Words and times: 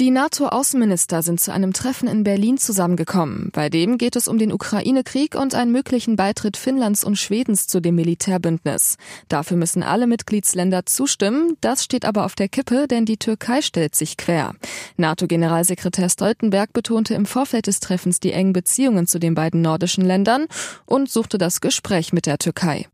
Die 0.00 0.10
NATO-Außenminister 0.10 1.22
sind 1.22 1.38
zu 1.38 1.52
einem 1.52 1.72
Treffen 1.72 2.08
in 2.08 2.24
Berlin 2.24 2.58
zusammengekommen. 2.58 3.50
Bei 3.52 3.68
dem 3.68 3.96
geht 3.96 4.16
es 4.16 4.26
um 4.26 4.38
den 4.38 4.52
Ukraine-Krieg 4.52 5.36
und 5.36 5.54
einen 5.54 5.70
möglichen 5.70 6.16
Beitritt 6.16 6.56
Finnlands 6.56 7.04
und 7.04 7.14
Schwedens 7.14 7.68
zu 7.68 7.78
dem 7.78 7.94
Militärbündnis. 7.94 8.96
Dafür 9.28 9.56
müssen 9.56 9.84
alle 9.84 10.08
Mitgliedsländer 10.08 10.84
zustimmen. 10.84 11.56
Das 11.60 11.84
steht 11.84 12.06
aber 12.06 12.24
auf 12.24 12.34
der 12.34 12.48
Kippe, 12.48 12.88
denn 12.88 13.04
die 13.04 13.18
Türkei 13.18 13.62
stellt 13.62 13.94
sich 13.94 14.16
quer. 14.16 14.56
NATO-Generalsekretär 14.96 16.08
Stoltenberg 16.08 16.72
betonte 16.72 17.14
im 17.14 17.24
Vorfeld 17.24 17.68
des 17.68 17.78
Treffens 17.78 18.18
die 18.18 18.32
engen 18.32 18.52
Beziehungen 18.52 19.06
zu 19.06 19.20
den 19.20 19.36
beiden 19.36 19.62
nordischen 19.62 20.04
Ländern 20.04 20.46
und 20.86 21.08
suchte 21.08 21.38
das 21.38 21.60
Gespräch 21.60 22.12
mit 22.12 22.26
der 22.26 22.38
Türkei. 22.38 22.88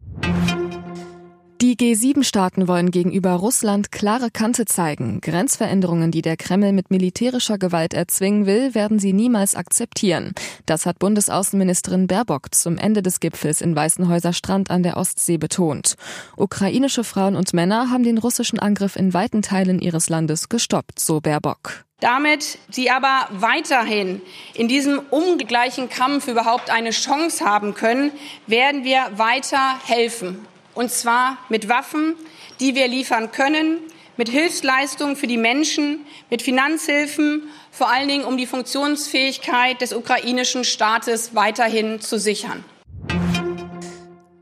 Die 1.71 1.77
G7-Staaten 1.77 2.67
wollen 2.67 2.91
gegenüber 2.91 3.31
Russland 3.35 3.93
klare 3.93 4.33
Kante 4.33 4.65
zeigen. 4.65 5.21
Grenzveränderungen, 5.21 6.11
die 6.11 6.21
der 6.21 6.37
Kreml 6.37 6.73
mit 6.73 6.91
militärischer 6.91 7.59
Gewalt 7.59 7.95
erzwingen 7.95 8.45
will, 8.45 8.75
werden 8.75 8.99
sie 8.99 9.13
niemals 9.13 9.55
akzeptieren. 9.55 10.33
Das 10.67 10.85
hat 10.85 10.99
Bundesaußenministerin 10.99 12.09
Baerbock 12.09 12.53
zum 12.57 12.77
Ende 12.77 13.03
des 13.03 13.21
Gipfels 13.21 13.61
in 13.61 13.77
Weißenhäuser 13.77 14.33
Strand 14.33 14.69
an 14.69 14.83
der 14.83 14.97
Ostsee 14.97 15.39
betont. 15.39 15.95
Ukrainische 16.37 17.05
Frauen 17.05 17.37
und 17.37 17.55
Männer 17.55 17.89
haben 17.89 18.03
den 18.03 18.19
russischen 18.19 18.59
Angriff 18.59 18.97
in 18.97 19.15
weiten 19.15 19.41
Teilen 19.41 19.79
ihres 19.79 20.09
Landes 20.09 20.49
gestoppt, 20.49 20.99
so 20.99 21.21
Baerbock. 21.21 21.85
Damit 22.01 22.59
sie 22.71 22.91
aber 22.91 23.29
weiterhin 23.31 24.21
in 24.55 24.67
diesem 24.67 24.99
ungleichen 25.11 25.89
Kampf 25.89 26.27
überhaupt 26.27 26.69
eine 26.69 26.91
Chance 26.91 27.45
haben 27.45 27.75
können, 27.75 28.11
werden 28.49 28.83
wir 28.83 29.07
weiter 29.19 29.79
helfen 29.87 30.49
und 30.81 30.91
zwar 30.91 31.37
mit 31.51 31.69
Waffen, 31.69 32.15
die 32.59 32.75
wir 32.75 32.89
liefern 32.89 33.33
können, 33.33 33.81
mit 34.17 34.31
Hilfsleistungen 34.31 35.15
für 35.15 35.27
die 35.27 35.37
Menschen, 35.37 36.07
mit 36.31 36.41
Finanzhilfen, 36.41 37.43
vor 37.71 37.91
allen 37.91 38.09
Dingen 38.09 38.25
um 38.25 38.39
die 38.39 38.47
Funktionsfähigkeit 38.47 39.83
des 39.83 39.93
ukrainischen 39.93 40.65
Staates 40.65 41.35
weiterhin 41.35 42.01
zu 42.01 42.19
sichern. 42.19 42.65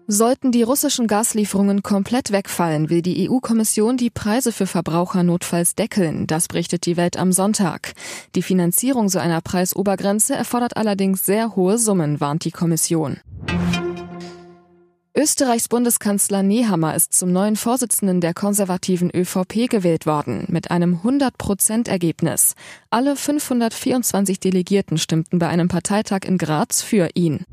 Sollten 0.06 0.52
die 0.52 0.62
russischen 0.62 1.08
Gaslieferungen 1.08 1.82
komplett 1.82 2.30
wegfallen, 2.30 2.88
will 2.88 3.02
die 3.02 3.28
EU-Kommission 3.28 3.96
die 3.96 4.08
Preise 4.08 4.52
für 4.52 4.66
Verbraucher 4.66 5.24
notfalls 5.24 5.74
deckeln. 5.74 6.28
Das 6.28 6.46
berichtet 6.46 6.86
die 6.86 6.96
Welt 6.96 7.18
am 7.18 7.32
Sonntag. 7.32 7.94
Die 8.36 8.42
Finanzierung 8.42 9.08
so 9.08 9.18
einer 9.18 9.40
Preisobergrenze 9.40 10.36
erfordert 10.36 10.76
allerdings 10.76 11.26
sehr 11.26 11.56
hohe 11.56 11.78
Summen, 11.78 12.20
warnt 12.20 12.44
die 12.44 12.52
Kommission. 12.52 13.18
Österreichs 15.18 15.66
Bundeskanzler 15.66 16.44
Nehammer 16.44 16.94
ist 16.94 17.12
zum 17.12 17.32
neuen 17.32 17.56
Vorsitzenden 17.56 18.20
der 18.20 18.34
konservativen 18.34 19.10
ÖVP 19.12 19.68
gewählt 19.68 20.06
worden, 20.06 20.44
mit 20.46 20.70
einem 20.70 21.00
100-Prozent-Ergebnis. 21.02 22.54
Alle 22.88 23.16
524 23.16 24.38
Delegierten 24.38 24.96
stimmten 24.96 25.40
bei 25.40 25.48
einem 25.48 25.66
Parteitag 25.66 26.20
in 26.24 26.38
Graz 26.38 26.82
für 26.82 27.08
ihn. 27.14 27.44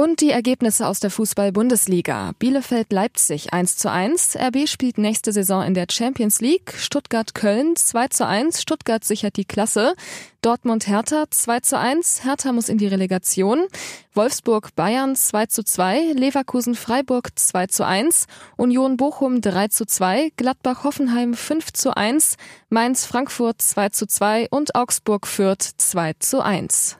Und 0.00 0.22
die 0.22 0.30
Ergebnisse 0.30 0.86
aus 0.86 0.98
der 0.98 1.10
Fußball-Bundesliga. 1.10 2.32
Bielefeld-Leipzig 2.38 3.52
1 3.52 3.76
zu 3.76 3.90
1. 3.90 4.34
RB 4.34 4.66
spielt 4.66 4.96
nächste 4.96 5.30
Saison 5.30 5.62
in 5.62 5.74
der 5.74 5.88
Champions 5.90 6.40
League. 6.40 6.72
Stuttgart-Köln 6.74 7.76
2 7.76 8.08
zu 8.08 8.26
1. 8.26 8.62
Stuttgart 8.62 9.04
sichert 9.04 9.36
die 9.36 9.44
Klasse. 9.44 9.92
Dortmund-Hertha 10.40 11.26
2 11.28 11.60
zu 11.60 11.78
1. 11.78 12.24
Hertha 12.24 12.52
muss 12.52 12.70
in 12.70 12.78
die 12.78 12.86
Relegation. 12.86 13.66
Wolfsburg-Bayern 14.14 15.16
2 15.16 15.44
zu 15.44 15.64
2. 15.64 16.14
Leverkusen-Freiburg 16.14 17.38
2 17.38 17.66
zu 17.66 17.84
1. 17.84 18.24
Union-Bochum 18.56 19.42
3 19.42 19.68
zu 19.68 19.84
2. 19.84 20.32
Gladbach-Hoffenheim 20.34 21.34
5 21.34 21.74
zu 21.74 21.94
1. 21.94 22.36
Mainz-Frankfurt 22.70 23.60
2 23.60 23.90
zu 23.90 24.06
2 24.06 24.48
und 24.48 24.74
Augsburg-Fürth 24.74 25.72
2 25.76 26.14
zu 26.14 26.40
1. 26.40 26.99